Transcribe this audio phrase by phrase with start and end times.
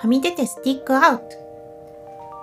[0.00, 1.24] はみ出てスティックアウト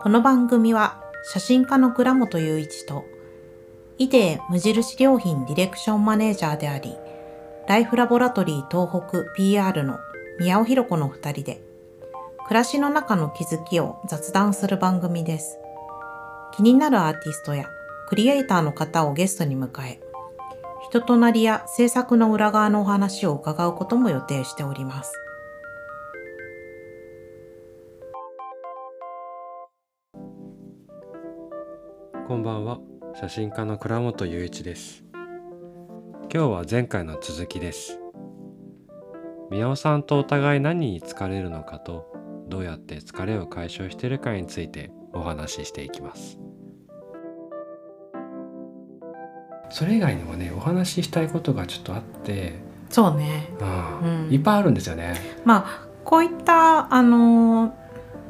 [0.04, 3.05] この番組は写真家の倉本雄一と
[3.97, 6.97] イデ無印良品ディレクションマネージャーであり
[7.70, 10.00] ライフラボラトリー東北 PR の
[10.38, 11.61] 宮尾弘子の二人で
[12.46, 15.57] 暮らしの中の気づきを雑談する番組です
[16.57, 17.69] 気になるアーティストや
[18.10, 20.01] クリエイターの方をゲストに迎え
[20.89, 25.25] 人となりや制作の裏側のお話を伺うことも予定しております。
[32.28, 32.80] こんばんは。
[33.14, 35.03] 写真家の倉本雄一です。
[35.14, 38.00] 今日は前回の続きです。
[39.52, 42.11] 宮尾さんとお互い何に疲れるのかと
[42.50, 46.39] どうやって疲れを解消しているかについてお話ししていきます。
[49.69, 52.55] それ以外にもねお話ししたいことがちょっとあって。
[52.89, 53.52] そうね。
[53.61, 53.64] う
[54.08, 54.33] んうん。
[54.33, 55.14] いっぱいあるんですよね。
[55.45, 57.75] まあこういったあの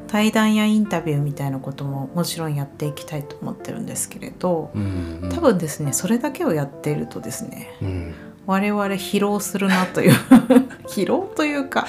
[0.08, 5.30] 対談やインタビューみたいなことももちろんやっていきたいと思ってるんですけれどうんうん。
[5.30, 8.14] 多分ですねそれだけをやっているとですねうん
[8.46, 10.12] 我々疲労するなという
[10.86, 11.86] 疲労というか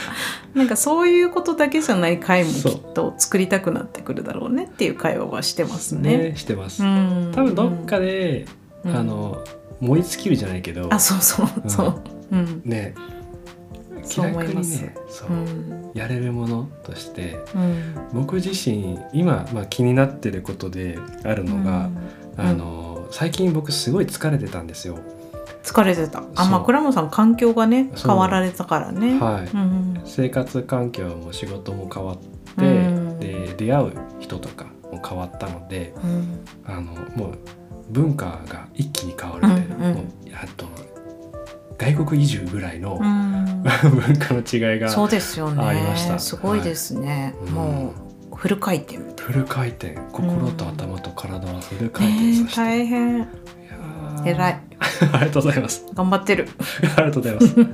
[0.56, 6.18] なんかそういうことだけじゃない回もきっと作りたくなってくるだろうねっていう会話はしてますね。
[6.30, 7.32] ねしてます、うん。
[7.34, 8.48] 多分どっかで、
[8.84, 8.96] うん。
[8.96, 9.44] あの
[9.80, 10.92] 燃え尽きるじゃないけど。
[10.92, 12.62] あそうそうそう、うん。
[12.66, 12.96] ね。
[12.96, 13.17] 気
[14.08, 14.76] そう思楽います。
[14.76, 15.92] にねそう、うん。
[15.94, 17.94] やれるものとしてうん。
[18.14, 21.90] 僕自身今、まあ、気になってることであるのが、
[22.38, 22.46] うん。
[22.46, 25.00] あの最近僕すごい疲れてたんですよ。
[25.64, 26.24] 疲れてた。
[26.36, 29.20] あまあ倉本さん環境がね変わられたからね。
[29.20, 29.50] はい。
[29.56, 33.20] うん生活環境も仕事も変わって、うん。
[33.20, 36.46] で出会う人とかも変わったのでうん。
[36.66, 37.38] あのもう
[37.90, 39.94] 文化が一気に変わるみたいな、うんうん。
[39.96, 40.66] もうあと
[41.78, 43.64] 外国移住ぐらいの、うん。
[43.64, 46.14] 文化の違いがそうですよありました。
[46.14, 47.52] ねすごいですね、はい。
[47.52, 47.94] も
[48.32, 49.00] うフル回転。
[49.22, 49.96] フル回転。
[50.12, 53.18] 心と頭と体はフルな、回転ねさせて、大変。
[53.18, 54.30] いやー。
[54.30, 54.62] 偉い。
[55.14, 55.86] ありがとうございます。
[55.94, 56.48] 頑張ってる。
[56.98, 57.56] ありがとうございます。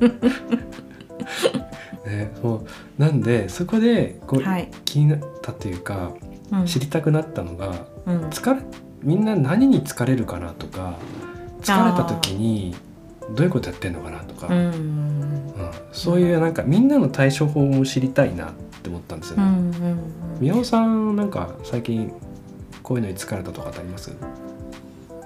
[2.06, 6.12] ね、そうなんでそこでこう、はい、気になったというか
[6.52, 6.66] うん。
[6.66, 7.72] 知りたくなったのが
[8.06, 8.26] うん。
[8.26, 8.62] 疲れ
[9.02, 10.96] みんな何に疲れるかなとか
[11.62, 12.76] 疲れた時に
[13.32, 14.70] どういうことやってんのかなとか、ううん。
[14.70, 15.54] ん
[15.92, 18.52] そういうなんかみんなの対処法も知りたいなっ
[18.84, 19.92] て思ったんですようんうね。
[19.94, 19.98] ん。
[20.40, 22.12] 宮尾さんなんか最近
[22.82, 24.12] こういうのに疲れたとかってあります？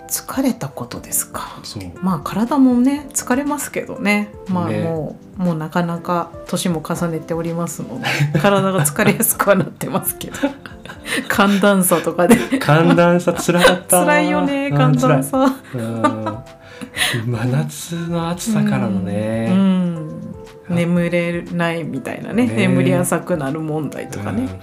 [0.09, 1.59] 疲れたことですか？
[1.63, 1.84] そう。
[2.02, 4.29] まあ体もね疲れますけどね。
[4.50, 4.84] まあね。
[4.84, 8.00] もう、もうなかなか年も重ねておりますの
[8.34, 10.38] で体が疲れやすくはなってますけど。
[11.29, 12.38] 寒暖差とかで。
[12.59, 14.06] 寒暖差つらかった。
[14.06, 15.38] 辛いよねうん寒暖差。
[15.40, 16.38] うん
[17.26, 20.28] 真夏の暑さからのね、うん。
[20.70, 22.46] 眠れないみたいなね。
[22.48, 22.54] ね。
[22.56, 24.60] 眠り浅くなる問題とかね、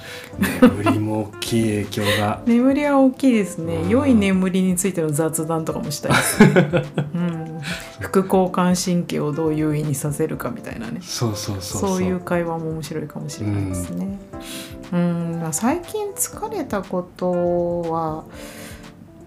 [0.63, 2.43] うん、眠りも大きい影響が。
[2.47, 3.89] 眠りは大きいですね、うん。
[3.89, 6.45] 良い眠りについての雑談とかもしたいです、
[7.15, 7.61] うん、
[8.01, 11.01] 副交感神経をどう優位にさせるかみたいなね。
[11.03, 11.81] そうそうそう。
[11.81, 14.19] そういう会話も面白いかもしれないですね。
[14.93, 18.25] うん、まあ最近疲れたことは、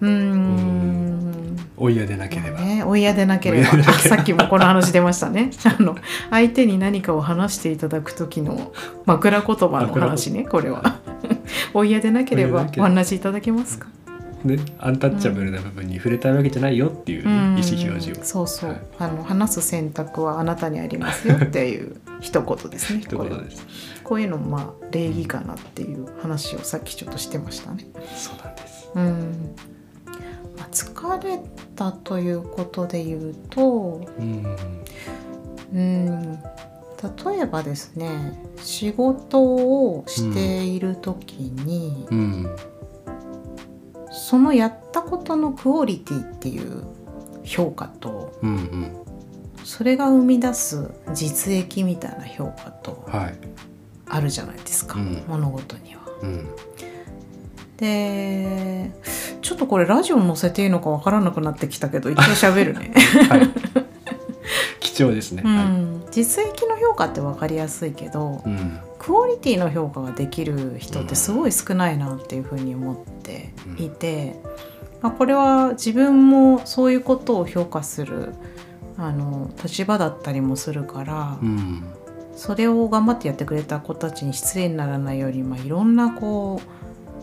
[0.00, 3.68] うーん、お嫌でなければ、ね、お嫌でなければ。
[3.94, 5.50] さっきもこの話出ましたね。
[5.78, 5.96] あの
[6.30, 8.72] 相手に何かを話していただく時の
[9.06, 10.98] 枕言葉の話ね、これは。
[11.74, 13.88] お嫌でなければお話しいただけますか？
[14.44, 17.30] ね、アンタッチャブルな部分に触れたいわけじゃないよっていう意うん。
[17.30, 18.80] 思表示を、そうそう、はい。
[19.00, 23.00] あの話す選択はあなたにありますよっていう 一言ですね。
[23.02, 23.66] 一言です。
[24.04, 27.86] こういうのもまあ礼儀かなっていう話をさっきちょっとしてましたね。
[28.16, 28.90] そうなんです。
[28.94, 29.54] うん。
[30.84, 31.40] まあ、疲れ
[31.74, 34.56] たということで言うと、うん。
[35.72, 42.56] うん、例えばですね、仕事をしている時に、うん。
[44.10, 46.84] そのやったことのクオリティっていう
[47.44, 48.92] 評価と、うんうん。
[49.64, 53.34] それが生み出す実益みたいな評価とはい。
[54.10, 55.22] あるじゃないですか、うん。
[55.28, 56.00] 物事には。
[56.22, 56.48] うん。
[57.76, 58.90] で
[59.48, 62.92] ちょっとこれラジオに載せていいのかわからなくなってきたけど一応喋るね、
[63.30, 63.48] はい。
[64.78, 65.64] 貴重ですね、うはい。
[65.68, 68.78] ん、実益の評価って分かりやすいけどうん。
[68.98, 74.38] クオリティの評価ができる人ってすごい少ないなっていうふうに思っていて、
[75.00, 78.34] まあ、これは自分もそういうことを評価する
[78.98, 81.84] あの立場だったりもするから、うん。
[82.36, 86.78] それを頑張ってやってくれた子たちに失礼にならないように、まあ、いろんなこう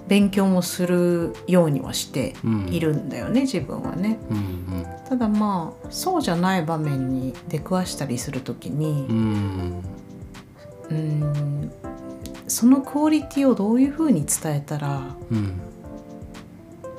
[0.08, 2.68] 勉強もするようにはしてうん。
[2.70, 4.20] いるんだよね自分はね。
[4.30, 9.14] うんただまあそうじゃない場面に出くわしたりする時にう
[10.94, 11.72] ん。
[12.48, 15.54] そのクオリティをどういうふうに伝えたらうん。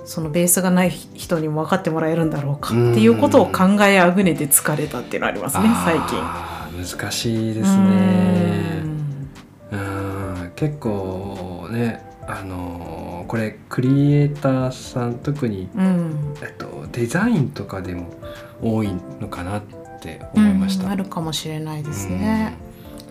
[0.05, 6.19] そのベースがない人にも分かってもらえるんだろうかっていうことを考えあぐねて疲れたっていうのありますね最近。
[7.00, 8.82] 難しいですね。
[9.73, 10.52] うん。
[10.55, 15.84] 結構ねあのーこれクリエイターさん特に、うん。
[15.84, 18.08] うんえっと、デザインとかでも
[18.62, 18.90] 多い
[19.20, 19.62] のかなっ
[20.00, 20.84] て思いました。
[20.84, 22.56] うんあるかもしれないですね。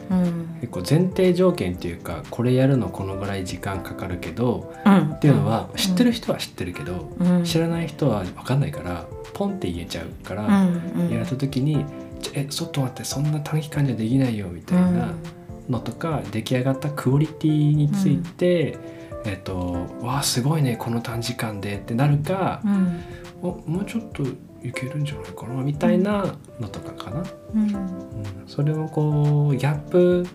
[0.10, 0.24] うん。
[0.24, 0.58] うん。
[0.62, 5.12] 結構前提条件っていうかこれやるのこのぐらい時間かかるけどうん。
[5.16, 7.44] っていうのは知ってる人は知ってるけど、うん。
[7.44, 10.50] 知らない人は分かんないからポンって言えちゃうから、や
[11.12, 11.86] られた時に
[12.22, 15.10] 「ちょえちょっと待ってそんな短期間じゃできないよ」みたいな
[15.70, 18.78] のとか、出来上がったクオリティについて、
[19.26, 23.02] えっと「わあすごいねこの短時間で」ってなるかう、ん。
[23.42, 24.24] おもうちょっと
[24.64, 27.24] いけるんじゃないかなみたいなのとかかな、
[27.54, 27.62] うん。
[27.62, 27.90] うん、
[28.48, 30.26] それをこうギャップ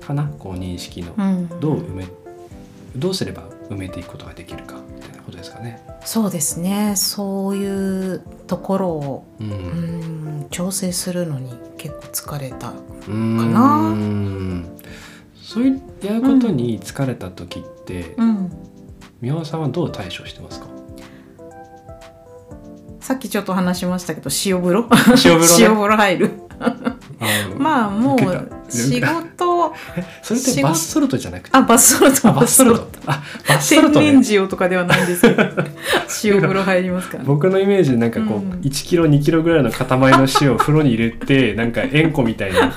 [0.00, 1.48] かなこう認識の、うん。
[1.60, 2.06] どう埋め
[2.96, 5.82] どうすれば埋めていくことができるかみたいなことですかね。
[6.04, 6.94] そうですね。
[6.96, 9.50] そういうところをうん。
[9.50, 10.02] うん
[10.50, 12.68] 調整するのに結構疲れた。
[12.68, 13.52] うーん。
[13.54, 14.62] な
[15.52, 18.50] そういうやることに疲れた時って、うん
[19.20, 20.66] 宮尾さんはどう対処してますか？
[23.00, 24.88] さっきちょっと話しましたけど塩風呂？
[25.24, 25.46] 塩風呂ね。
[25.60, 26.30] 塩風呂入る。
[27.58, 28.18] まあもう
[28.70, 29.74] 仕事。
[30.22, 31.56] それってバスソルトじゃなくて？
[31.56, 32.28] あバスソルト。
[32.28, 32.88] あバスソルト。
[33.06, 34.22] あバスソル天トね。
[34.22, 35.42] 然塩とかではないんですけど。
[36.24, 38.50] 塩風呂入りますから、僕のイメージなんかこう、うん。
[38.60, 39.86] 1キロ2キロぐらいの塊
[40.18, 42.72] の塩を風呂に入れてなんか塩湖みたいな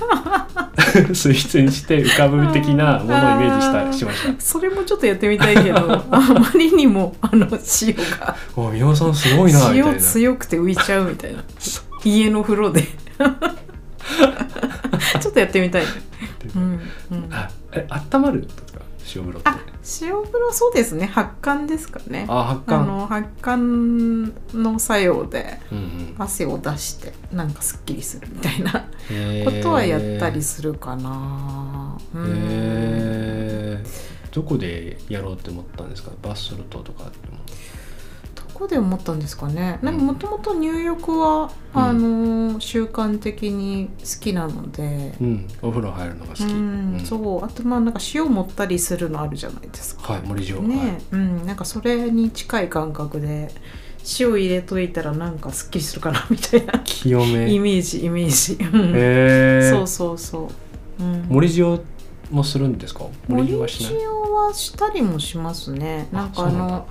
[1.13, 5.77] 水質にして浮かぶ的なものをイメージしたしましそれもちょっとやってみたいけど
[6.11, 7.47] あまりにもあの
[7.81, 8.03] 塩が。
[8.25, 9.91] たお宮尾さんすごいなみたいな。
[9.91, 11.43] 塩強くて浮いちゃうみたいな。
[12.03, 12.83] 家の風呂で。
[15.21, 15.85] ちょっとやってみたい、
[16.55, 16.79] うん
[17.11, 18.81] うん、あえ温まるんですか
[19.15, 19.57] 塩風呂あ
[20.01, 21.05] 塩風呂そうですね。
[21.05, 22.25] 発汗ですかね。
[22.27, 22.75] あ発汗。
[22.75, 23.57] あの発汗
[24.53, 25.59] の作用で
[26.17, 28.71] 汗を出してなんかすっきりするみたいな。
[29.45, 31.97] ことはやったりするかな。
[32.13, 32.25] うん。
[32.25, 33.87] へー。
[34.33, 36.11] どこでやろうって思ったんですか？
[36.21, 37.37] バスソルトとかでも。
[37.37, 37.84] ど
[38.65, 39.79] こで思ったんですかね。
[39.81, 39.85] うん。
[39.85, 41.81] なんかもともと入浴は、うん。
[41.81, 45.13] あの習慣的に好きなので。
[45.21, 45.47] うん。
[45.61, 46.99] お風呂入るのが好き、うん、うん。
[47.05, 47.45] そう。
[47.45, 50.13] あとまあなんか塩盛ったりするのあるじゃないですか。
[50.13, 50.97] はい森城、ね、はい。
[51.11, 51.45] うん。
[51.45, 53.49] なんかそれに近い感覚で
[54.19, 57.51] 塩入れといたらなんかすっきりするかなみたいな清め。
[57.51, 58.63] イメージイメージ。
[58.63, 58.89] うん。
[58.89, 59.71] へえ。
[59.71, 60.49] そうそうそ
[60.99, 61.03] う。
[61.03, 61.79] うん、森塩
[62.31, 63.05] もするんですか？
[63.27, 66.07] 森森塩塩はしたりもしますね。
[66.11, 66.87] なんかあの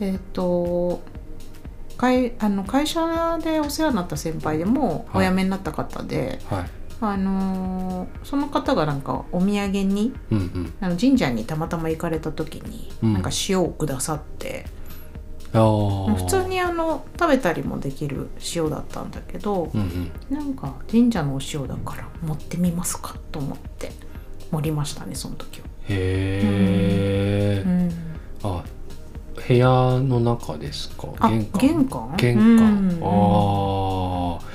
[0.00, 1.02] えっ、と
[1.96, 5.26] 会あの会社でお世話になった先輩でもはい。
[5.26, 6.70] お辞めになった方で、はい。
[6.98, 10.74] あのその方がなんかお土産にうんうん。
[10.80, 13.12] あの神社にたまたま行かれた時に、うん。
[13.14, 14.66] なんか塩をくださって
[15.52, 19.80] 普通にあの食べたりもできる塩だったんだけど、うん
[20.30, 20.36] うん。
[20.36, 23.90] なんか神社のお塩だから持ってみますかと思って
[24.50, 25.66] 盛りましたねその時は。
[25.88, 27.90] へえ、うん。
[28.42, 28.64] あ
[29.46, 29.66] 部屋
[30.00, 31.08] の中ですか？
[31.20, 31.60] あ玄関。
[31.60, 32.14] 玄関？
[32.16, 32.58] 玄うん。
[32.58, 34.46] 関、ああ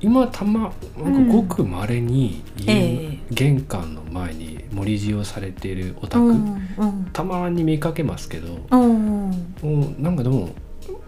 [0.00, 2.84] 今たまなんかごくまれに家の、え
[3.14, 3.18] え。
[3.30, 7.10] 玄関の前に盛り塩されているお宅、うんうん。
[7.12, 9.30] たまに見かけますけど、うん
[9.62, 10.50] うん、なんかでも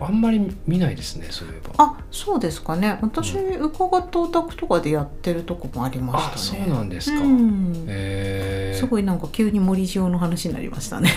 [0.06, 1.74] あんまり見ないですねそういえば。
[1.78, 2.98] あそうですかね。
[3.02, 7.72] 私伺ったお宅とかでやってるとこもありまあそうしたねなんですか、うん。
[7.86, 8.76] へえ。
[8.78, 11.10] すごいなんか急に森塩の話になりましたね。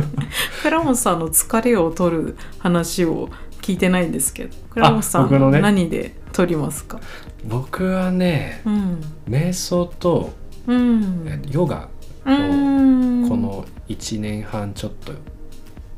[0.62, 3.28] 倉本さんの疲れを取る話を
[3.62, 5.60] 聞いてないんですけど倉本さん僕のね。
[5.60, 7.00] 何で取りますか？
[7.44, 9.00] 僕はねうん。
[9.28, 10.32] 瞑想と
[10.66, 11.42] うん。
[11.50, 11.88] ヨガ
[12.24, 13.28] うん。
[13.28, 15.12] この1年半ちょっと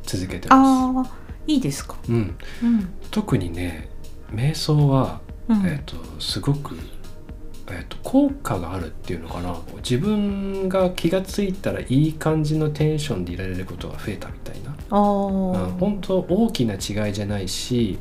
[0.05, 1.11] 続けてまああ
[1.47, 1.97] いいですか？
[2.05, 2.89] す、うん、うん。
[3.11, 3.89] 特にね
[4.33, 5.67] 瞑想は、うん。
[5.67, 6.77] えっとすごく、
[7.69, 9.57] えっと効果があるっていうのかな。
[9.79, 14.71] 自分が気がついたらいい感じのテンションでいられることが増えたみたいな。
[14.91, 15.71] ああうん。
[15.79, 17.99] 本当大きな違いじゃないし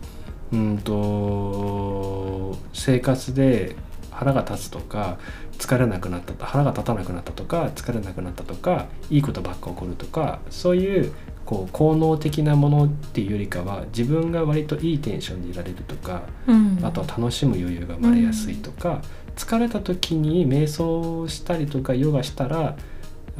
[0.51, 3.75] うんと生活で
[4.12, 5.17] 腹が立つとか
[5.60, 11.13] 疲れなくなったと腹が立たなくなったとか疲れなくなったとかいいことばっか起こるとかそういう
[11.50, 16.77] こう効能的なものっていうよりかは自分が割といいテンションでいられるとかうん。
[16.84, 19.01] あとは楽しむ余裕が生まれやすいとか、
[19.36, 22.77] 疲れた時に瞑想したりとかヨガしたら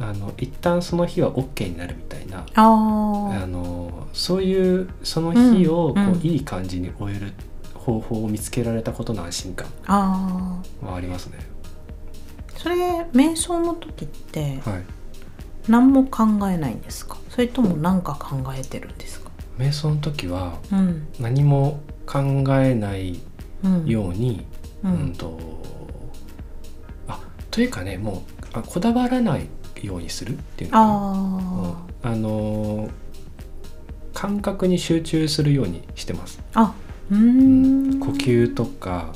[0.00, 6.08] あの一旦その日は OK になるみたいなああのそういうその日をこう、うん。
[6.14, 7.32] うんいい感じに終える
[7.74, 11.38] 方法を見つけられたことの安心感ああはありますね。
[12.56, 14.82] それ瞑想の時ってはい、
[15.68, 17.19] 何も考えないんですか？
[17.40, 19.30] それとも何か考えてるんですか？
[19.58, 21.08] 瞑想の時はうん。
[21.18, 22.20] 何も考
[22.62, 23.18] えない
[23.64, 23.86] うん。
[23.86, 24.44] ように、
[24.84, 25.38] ううんんと
[27.08, 27.18] あ
[27.50, 29.48] というかねもうあこだわらない
[29.82, 30.78] ようにするっていうの
[32.02, 32.12] あうん。
[32.12, 32.90] あのー
[34.12, 36.42] 感覚に集中するようにしてます。
[36.52, 36.74] ああ
[37.10, 37.16] うー
[37.96, 38.00] ん。
[38.00, 39.14] 呼吸とか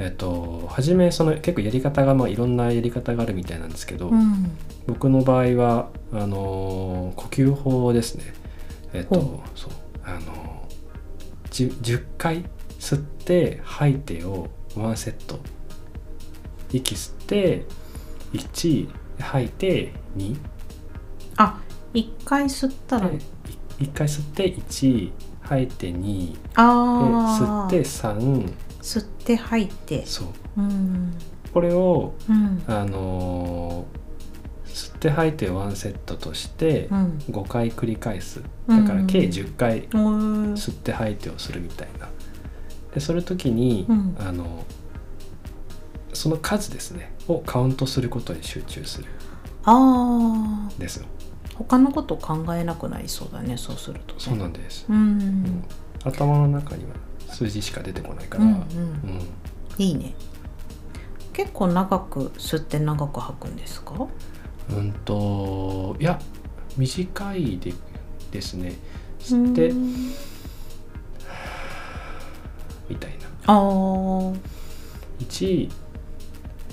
[0.00, 4.50] えっと初めその結構やり方がまあいろんなやり方があるみたいなんですけど、うん。
[4.88, 8.24] 僕の場合はあのー呼吸法ですね。
[8.92, 9.70] えっとほそう。
[10.04, 12.44] あのー、10, 10回
[12.78, 15.38] 吸って吐いてをワンセット。
[16.72, 17.64] 息吸って
[18.32, 18.88] 1
[19.20, 20.36] 吐いて2
[21.36, 21.60] あ
[21.94, 23.08] 一回吸ったら。
[23.08, 23.18] で
[23.78, 30.06] 1回吸って1吐いて2でああ吸って3吸って吐いて。
[30.06, 30.26] そう。
[30.58, 31.12] うん。
[31.52, 32.62] これをうん。
[32.66, 33.55] あのー吸
[34.96, 37.18] って吐いてワンセットとしてうん。
[37.30, 38.42] 5回繰り返す。
[38.68, 39.30] だから計うん。
[39.30, 42.08] 10回吸って吐いてをするみたいな。
[42.94, 44.16] でその時に、うん。
[44.18, 44.64] あの
[46.12, 47.12] その数ですね。
[47.28, 49.06] をカウントすることに集中する。
[49.64, 51.06] あんですよ。
[51.06, 54.20] あ他のこと考えなくなりそうだねそうするとね。
[54.20, 54.96] そうなんです、うん。
[54.96, 55.64] うん。
[56.04, 56.90] 頭の中には
[57.28, 58.50] 数字しか出てこないから、うん。
[58.50, 58.60] うん。
[59.78, 60.14] いいね。
[61.32, 64.06] 結構長く吸って長く吐くんですか？
[64.70, 66.18] うんといや
[66.76, 67.72] 短いで
[68.30, 68.74] ですね。
[69.18, 69.94] 吸ってうん
[72.88, 73.26] みたいな。
[73.46, 74.38] あー。
[75.20, 75.70] 1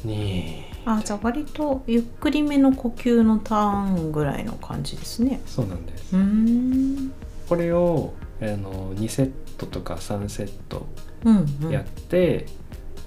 [0.06, 5.42] 2あじゃあ割とゆっくりめの呼吸のターンぐらいの感じですね。
[5.46, 6.16] そうなんです。
[6.16, 7.14] うーん。
[7.48, 10.88] これをあの2セットとか3セット
[11.24, 11.72] うんうん。
[11.72, 12.48] やって、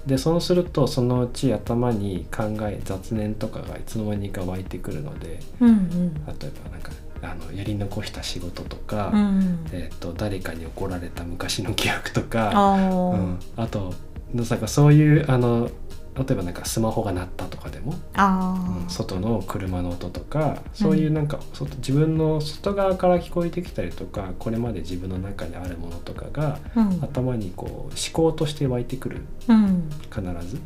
[0.07, 6.13] でそうするとそのうち頭に考え雑念とかがいつの間にか湧いてくるのでうんうん。
[6.13, 13.93] 例えばなんかあのやり残した仕事とか、うんえー、と誰かに怒られた昔の記憶とかあうーん、あと
[14.33, 15.69] なんかそういうあの
[16.17, 26.87] 例えばなんかスマホが鳴ったとかでも、うん外の車の音とかそういうなんか、外自分の外側から聞こえてきたりとかこれまで自分の中にあるものとかがうん。
[27.03, 29.89] 頭にこう思考として湧いてくるうん。
[30.13, 30.59] 必ず。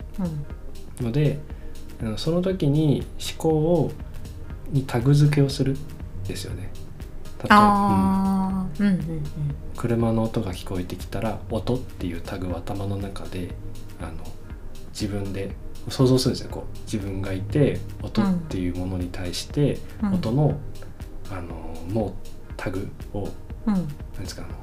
[0.99, 1.05] うん。
[1.05, 1.39] ので
[2.15, 3.91] その時に思考を
[4.69, 5.77] にタグ付けをするん
[6.25, 6.71] ですよね。
[7.39, 8.99] 例えば、うんうんうん。
[9.75, 13.53] 車の音が聞こえてきたら「音」っていうタグを頭の中で
[13.99, 14.11] あの
[14.93, 15.51] 自分で
[15.89, 16.51] 想像するんですよ。
[16.51, 20.13] こう自分がいて音っていうものに対して、うん。
[20.15, 20.57] 音の
[21.31, 22.11] あのもう
[22.57, 23.29] タグを
[23.65, 23.73] うん。
[23.73, 23.85] 何
[24.19, 24.53] ですかあの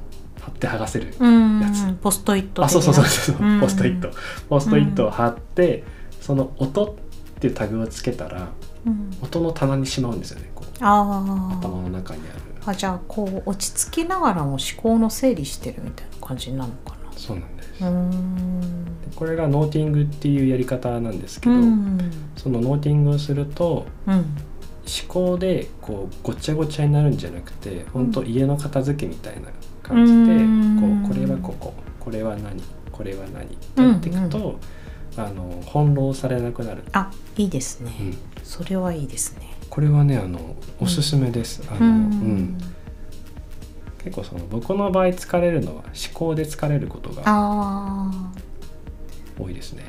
[0.41, 1.61] 貼って剥がせる、うん。
[1.61, 1.93] やつ。
[1.95, 3.57] ポストイットあそうそうそうそう、う。
[3.57, 3.61] ん。
[3.61, 4.11] ポストイット。
[4.49, 5.85] ポストイットを貼って、
[6.21, 6.95] その音っ
[7.41, 8.49] ていうタグをつけたら
[8.87, 9.11] うん。
[9.23, 10.51] 音の棚にしまうんですよね。
[10.55, 12.41] こうあ頭の中にある。
[12.67, 21.99] ああじゃあこう落ち着きながらも思考の整理してるみたいな感じなのかなそうなんです、これがノーティングっていうやり方なんですけど、うん。
[22.37, 24.15] そのノーティングをするとうん。
[24.15, 24.25] 思
[25.07, 29.49] 考でこうごちゃごちゃになるんじゃなくて本当家の片付けみたいな
[29.83, 31.03] 感じで、うん。
[31.05, 34.59] こうこれはこここれは何これは何ってやっていくと、
[35.17, 38.17] あの翻弄されなくなる、あいいですね、うん。
[38.43, 39.51] それはいいですね。
[39.69, 42.59] これはねあのおすすめです、あのうん
[44.09, 48.11] 結構その僕の場合疲れるのは思考で疲れることがあ
[49.39, 49.85] 多いですね。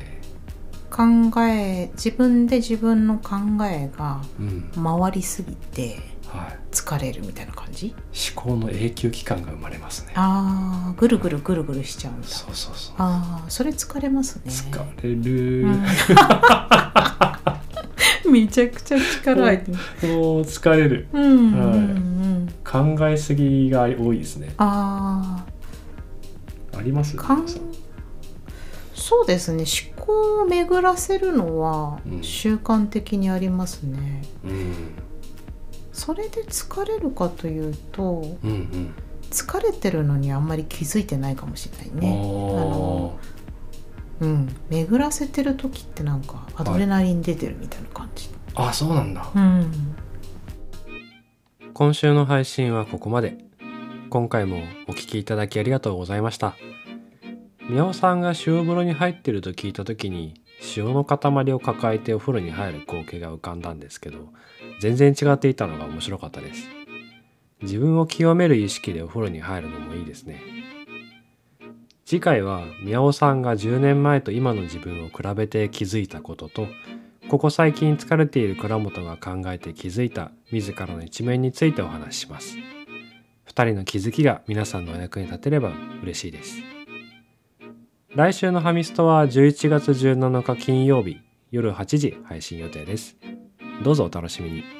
[0.91, 3.35] ー考え自分で自分の考
[3.65, 4.69] えがうん。
[5.01, 7.95] 回りすぎてはい、疲れるみたいな感じ？
[8.35, 10.11] 思考の永久期間が生まれますね。
[10.15, 10.99] あー。
[10.99, 12.27] ぐるぐるぐるぐるしちゃうんだ。
[12.27, 12.95] そうそうそう。
[12.97, 13.49] あー。
[13.49, 14.51] それ疲れますね。
[14.51, 15.85] 疲れる、うん
[18.41, 19.71] めちゃくちゃ力入って
[20.07, 20.13] る。
[20.13, 21.07] もう疲れる。
[21.13, 22.49] うんうんはいうん。
[22.97, 24.53] 考えすぎが多いですね。
[24.57, 25.45] あ
[26.77, 27.15] あります？
[27.17, 27.45] あかん
[28.93, 29.63] そうですね。
[29.97, 32.23] 思考を巡らせるのはうん。
[32.23, 34.73] 習慣的にありますね、うん。
[35.91, 38.93] それで疲れるかというとうんうん。
[39.31, 42.19] 疲れてるのにあんまり気づいてないかもしれないね。
[42.19, 43.13] お
[44.21, 49.29] うん巡らせてる時ってなんかアドレナリン出てるみたいな感じ、ーあそうなんだ。
[49.35, 49.95] うん
[51.73, 53.49] 今週の配信はここまで。
[54.09, 56.55] 今回もお聞きいただきありがとうございました。
[57.69, 60.41] 宮尾さんが塩風呂に入ってると聞いた時に
[60.75, 64.29] 塩の塊を抱えてお風呂に入る光景が浮かんだんですけど
[64.81, 66.67] 全然違っていたのが面白かったです。
[67.61, 70.41] 自分を清める意識でお風呂に入るのもいいですね。
[72.09, 76.65] 次回は宮尾さんが10年前と今の自分を比べて気づいたことと
[77.29, 82.57] ここ最近疲れている倉本が考えて気づいた自らの一面についてお話しします。
[83.45, 86.55] 2人の気づきが皆さんのお役に立てれば嬉しいです。
[88.15, 91.19] 来週のハミストは11月17日金曜日
[91.51, 93.17] 夜8時配信予定です。
[93.83, 94.78] どうぞお楽しみに。